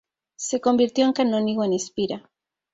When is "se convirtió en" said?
0.35-1.13